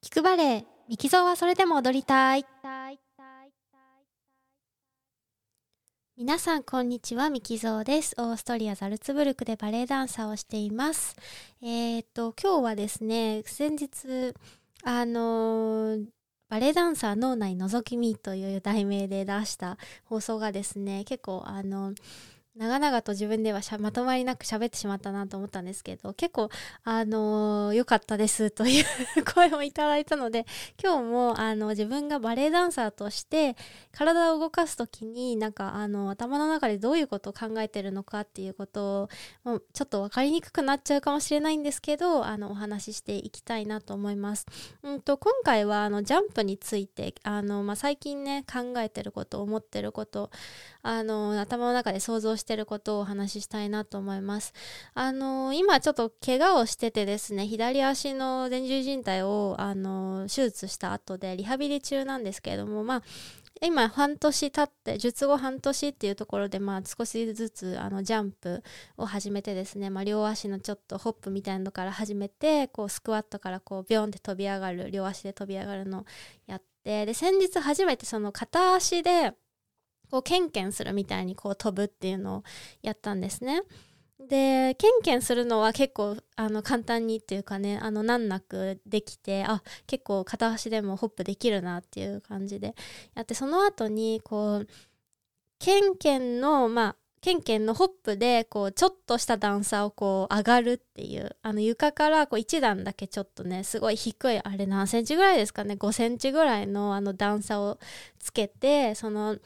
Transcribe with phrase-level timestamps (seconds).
[0.00, 2.46] 聞くバレエミキゾーはそれでも踊りたい。
[6.16, 7.30] 皆さんこんにちは。
[7.30, 8.14] ミキゾーです。
[8.16, 11.16] オーストリアザルツブルクでバレエダンサーをしています。
[11.60, 14.34] えー、っと今日はですね先日
[14.84, 16.06] あのー
[16.48, 21.92] バレエダンサー脳内覗き見という題名で出した放送がですね結構あの
[22.58, 26.50] 長々と自分ではまとまりなく喋ってしまったなと思ったんですけど結構
[26.82, 28.84] あの良、かったですという
[29.24, 30.44] 声をいただいたので
[30.82, 33.56] 今日もあの自分がバレエダンサーとして
[33.92, 39.08] 体を動かす時になんかあの頭の中でどういうことを考えてるのかっていうことを
[39.44, 44.46] もうちょっと分かりにくくなっちゃうかもしれないんですけどあのお話ししていきたいなと思います。
[44.82, 50.30] うんと今回はあのジャンプについてあの、まあ、最近ね考えてること思ってること
[50.82, 54.54] あの頭の中で想像してしてることをお話ししたいなと思います。
[54.94, 63.02] あの今ちょっと怪我をしててですね、左足の前十字靭帯をあの手術した後でリハビリ中なんですけれども、まあ
[63.60, 68.62] 今半年経って術後半年っていうところでまあ少しずつあのジャンプ
[68.96, 76.04] を始めてですね、まあ、両足のちょっとホップみたいなのから始めてこうスクワットからこうビョンって飛び上がる両足で飛び上がるのを
[76.46, 79.34] やってで先日初めてその片足で
[80.10, 82.42] こうケンケンするみたいにこう飛ぶっていうのを
[82.82, 83.62] やったんですね。
[84.18, 92.74] でケンケンするのは結構あの簡単にっていうかねあの難なくできてあ結構片足でもホップできるなっていう感じで
[93.14, 94.68] やってその後にこう
[95.60, 107.78] ケンケンのまあケンケンのホップでこうちょっとした段差をこう上がるっていうあの床からこう1段だけちょっとねすごい低いあれ何センチぐらいですかね5センチぐらいのあの段差を
[108.18, 109.36] つけてその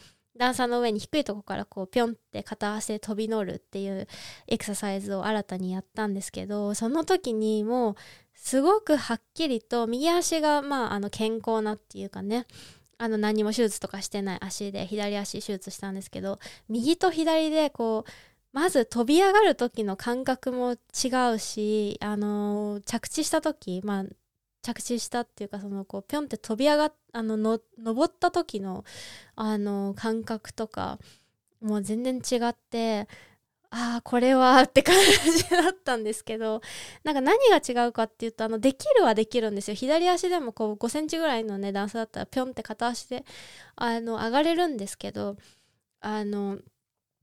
[0.42, 4.06] 段差の上に低いとこからこうピョンって片足で飛び乗るっていう
[4.48, 7.94] エクササイズを新たにやったんですけどその時にもう
[8.34, 12.46] すごくはっきりと右足がまああの健康なっていうかね
[12.98, 18.10] あの何も手術とかしてない足で左足手術したんですけど右と左でこう
[18.52, 24.04] まず飛び上がる時の感覚も違うし、あの、着地した時、まあ、
[24.62, 28.84] 着地したっていうかそのこうピョンって飛び上がっあのの登った時の
[29.36, 30.98] あの感覚とか
[31.60, 33.06] もう全然違って
[33.70, 34.94] ああこれはって感
[35.34, 36.60] じだったんですけど
[37.04, 39.74] なんか何が違うかっていうとあのできるはできるんですよ。
[39.74, 43.24] 左足でもこう5センチぐらいのね段差だったらピョンって片足で
[43.76, 45.36] あの上がれるんですけど
[46.00, 46.58] あの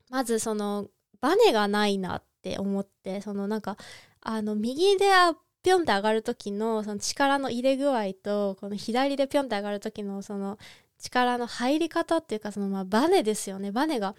[0.10, 0.88] まずその
[1.22, 3.78] バネがないなって思ってそのなんか
[4.22, 5.12] あの右で
[5.64, 10.58] ピョンって上がる時のその力の入れ具合とこの左でピョンって上がる時のその
[10.98, 13.72] 力の入り方っていうかそのまあバネですよね。
[13.72, 14.16] バネが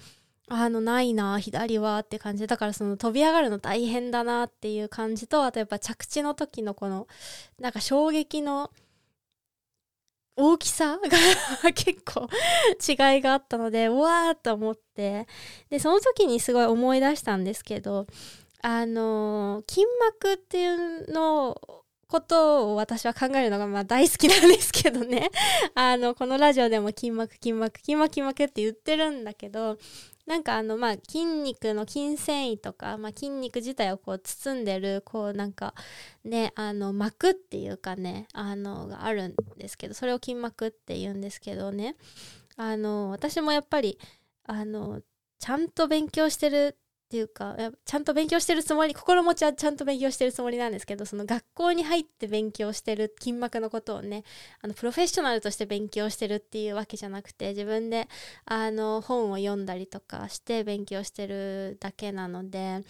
[0.48, 7.06] あのないな左はって感じだからその飛び上がるの大変だなっていう感じとあとやっぱ着地の時のこの
[7.60, 8.70] なんか衝撃の
[10.36, 12.28] 大きさが結構
[12.88, 15.28] 違いがあったのでうわーっと思って。
[15.68, 18.06] でその時にすごい思い出したんですけど
[18.62, 21.60] あの筋膜っていうの
[22.10, 25.31] ことを私は考えるのがまあ大好きなんですけどね。
[25.75, 29.78] あのこのラジオでも筋膜筋膜筋膜筋膜って言ってるんだけど
[30.26, 35.75] なんかあのまあ筋肉の筋繊維とか、まあ、筋肉自体をこう包んでるこうなんか
[36.25, 41.97] ねあの膜っていうかねあのがあるんですけどそれを筋膜って言うんですけどね
[42.56, 43.99] あの私もやっぱり
[44.44, 45.00] あの
[45.38, 46.76] ちゃんと勉強してる
[47.10, 54.22] っていうかちゃんと勉強してるつもり心持ちはちゃんと勉強してるつもりなんですけどその学校に入って勉強してる筋膜のことをね
[54.62, 58.06] あのプロフェッショナルとして勉強してるっていうわけじゃなくて自分で
[58.44, 62.84] あの本を読んだりとかして勉強してるだけなので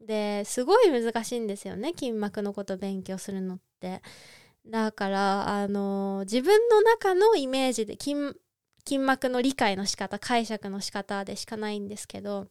[0.00, 4.02] ですごい難しいんですよね筋膜のこと勉強するのって。
[4.66, 12.46] だからあの自分の中のイメージで筋膜の理解の仕方解釈の仕方でしかないんですけど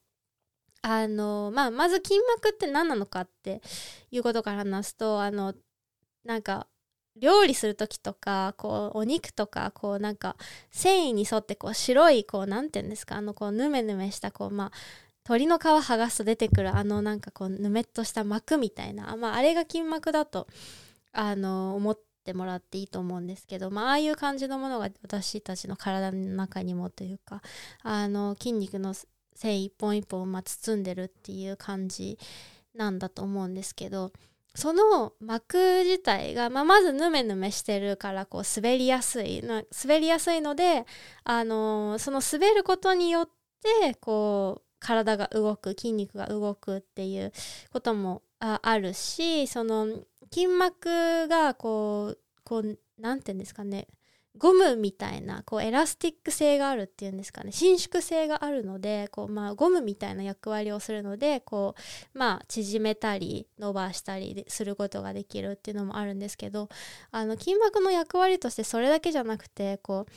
[0.83, 3.61] あの、まあ、まず筋膜って何なのかって
[4.11, 5.53] いうことから話すと、あの、
[6.25, 6.67] なんか、
[7.16, 10.35] 料理する時とか、こう、お肉とか、こう、なんか、
[10.71, 14.71] 繊維に沿って、こう、白い、こう、なんていうんですか、あの、こう、ぬめぬめした、こう、まあ、
[15.25, 20.47] 鶏の皮剥がすと出てくる、あの、なんか、こう、ぬめっとした膜みたいな、まあ、あれが筋膜だと、
[21.13, 27.41] あの、思ってもらっていいと思うんですけど、まあ、ああいう感じのものが私たちの体の中にもというか、
[27.83, 28.94] あの、筋肉の
[29.35, 32.18] 繊維一本一本、まあ、包んでるっていう感じ
[32.75, 34.12] なんだと思うんですけど
[34.56, 40.85] その膜自体が、まあ、まずヌメヌメしてるからこう滑りやすい滑りやすいので、
[41.24, 43.30] あのー、その滑ることによっ
[43.81, 47.31] てこう体が動く筋肉が動くっていう
[47.71, 49.88] こともあるしその
[50.31, 53.88] 筋膜がこうこう何て言うんですかね
[54.38, 57.51] ゴムみたいなこうエラスティック性があるっていうんですかね。
[57.51, 61.75] 伸縮性があるのでこう、まあ、ゴムみたいな役割をするのでこ
[62.15, 66.69] う、まあ、縮めたり伸ばしたりすることができるっていうのもあるんですけど
[67.12, 70.12] あの筋膜の役割としてそれだけじゃなくてこう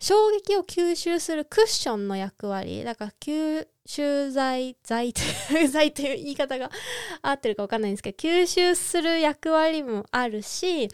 [0.00, 2.84] 衝撃を吸収するクッションの役割。
[2.84, 5.12] だから吸収剤剤
[5.68, 6.70] 剤という言い方が
[7.22, 10.88] 合ってるか分かんないんですけど吸収する役割もあるし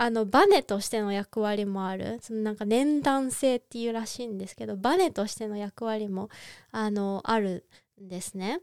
[0.00, 6.28] あのバネとしての役割もあるそのなんか粘弾性っていうらしいんですけどバネとしての役割も
[6.70, 7.64] あのある
[8.00, 8.60] んですね。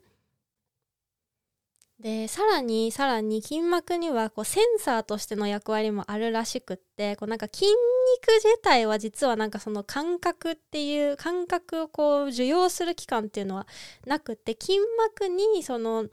[2.00, 7.76] でさらにさらに筋膜にはこうセンサーとしての役割もあるらしくってこうなんか筋肉
[8.42, 13.68] 自体は実はなんかその感覚っていう感覚をこう受容する器官っていうのは
[14.06, 16.06] なくって筋膜にその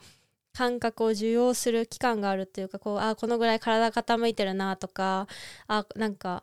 [0.53, 5.27] 感覚を受容する期間があるっていうかこうあこのぐらい体傾いてるなとか
[5.67, 6.43] あなんか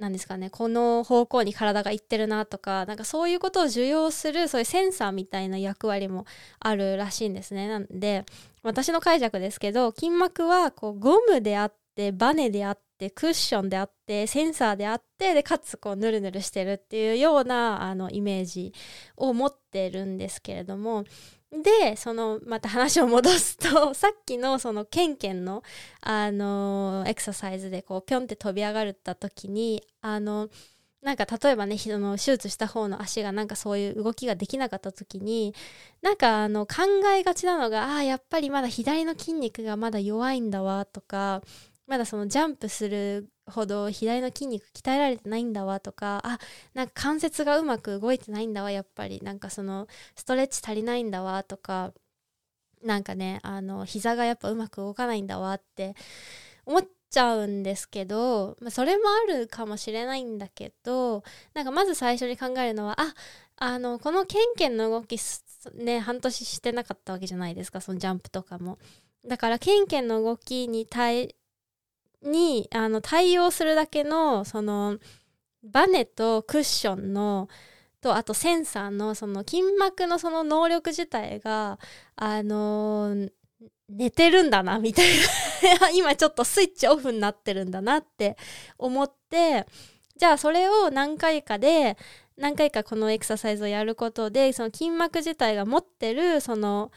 [0.00, 6.24] なんですかねこの方向に体がいってるなとかなんかそういうことを受容するそういうセンサーみたいな役割も
[6.58, 7.68] あるらしいんですね。
[7.68, 8.24] なんで
[8.62, 18.72] 私の解釈ですけど筋膜はこうゴムであってバネであってクッションであってセンサーであってでかつこうヌルヌルしてるっていうようなあのイメージ
[19.16, 21.04] を持ってるんですけれども
[21.52, 25.62] でそのまた話を戻すと さっきのそのケンケンの
[26.00, 30.48] あのエクササイズでこうピョンって飛び上がった時にあの
[31.02, 35.54] なんか例えばねその手術した方の足がなんかそういう動きができなかった時に
[36.02, 36.82] なんかあの考
[37.16, 41.42] えがちなのがああやっぱりまだ左の筋肉がまだ弱いんだわとか
[41.90, 46.38] まだそのジャンプするほど左の筋肉鍛えられてないんだわとかあ
[46.72, 51.92] なんか関節がうまく動いてないんだわやっぱりなんかそのストレッチ足りないんだわとか
[52.84, 55.96] なんかねあの膝がやっぱうまく動かないんだわって
[56.64, 63.14] 思っちゃうんですけど、まあ、それもあるかもしれないんだけどなんかまず最初に考えるのはあ
[63.56, 65.16] あのこのケンケンの動き
[65.74, 68.78] ね半年してなかったわけじゃないですかそのジャンプとかも。
[69.26, 71.34] だからケンケンの動きに対
[72.22, 74.98] にあの対応するだけのその
[75.62, 77.48] バネとクッションの
[78.00, 81.78] とあとセンサーのその筋膜のその能力自体が
[82.16, 83.30] あのー、
[83.90, 85.06] 寝てるんだなみたい
[85.80, 85.90] な。
[85.92, 88.36] 今ちょっとスイッチオフになってるんだなって
[88.78, 89.66] 思って
[90.16, 91.98] じゃあそれを何回かで
[92.36, 96.90] 何回かこのエクササイズをやることでその筋膜自体が持ってるその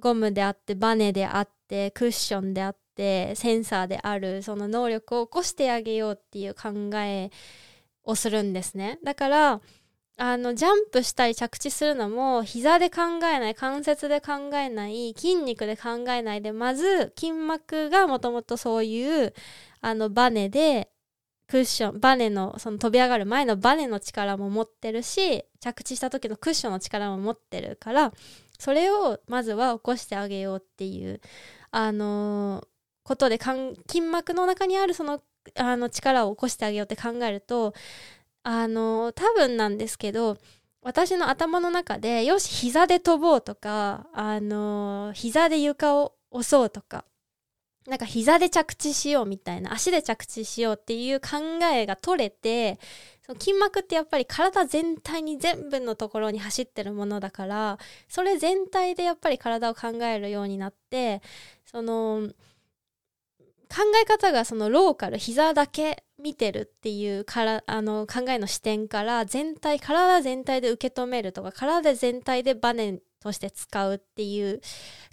[0.00, 7.30] ゴムであってバネであってクッションであってってセンサーであるその能力を起こしてあげようっていう考え
[8.02, 8.98] をするんですね。
[9.04, 9.60] だから
[10.20, 15.14] あのジャンプしたり着地するのも膝で考えない関節で考えない。
[15.16, 19.32] 筋肉で考えないでまず筋膜がもともとそういう
[19.80, 20.90] あのバネで
[21.46, 28.12] クッションバネのその飛び上がる前のバネの力も持ってるし着地した時のクッションの力も持ってるから
[28.58, 31.20] それをまずは起こしてあげようっていう
[31.70, 32.77] あのー、
[33.08, 33.38] ことで
[33.88, 35.22] 筋膜の中にあるその
[35.56, 37.72] あの力を起こしてあげようって考えると
[38.42, 40.36] あの多分なんですけど
[40.82, 47.06] 私の頭の中でよし膝で飛ぼうとかあの膝で床を押そうとか
[47.86, 51.38] なんか膝で着地しようみたいな足で着地しようっていう考
[51.72, 52.78] えが取れて
[53.24, 61.22] その筋膜ってやっぱり体全体に全部のところに走ってるものだからそれ全体でやっぱり体を考えるようになって
[61.64, 62.28] その
[63.68, 74.60] 考え方がそのローカル膝だけ見てるっていうからあの考えの視点から全体体全体で受け止めるとか体全体でバネとして使うっていう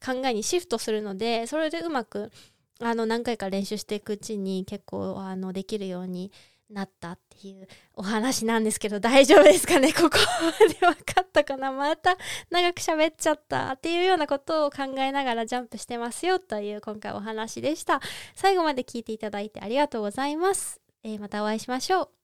[0.03, 2.31] 考えにシフトするのでそれでうまく
[2.79, 6.31] あの何回か練習していくうちに結構あのできるように
[6.69, 9.93] なったっていうお話なんですけど大丈夫ですかね？
[9.93, 11.71] ここまで分かったかな？
[11.71, 12.17] また
[12.49, 18.01] 長く喋っちゃったっていうようなことを考えながらジャンプしてますよという今回お話でした。
[18.35, 22.14] 最後まで聞いていただいてありがとうございます、えー、またお会いしましょう。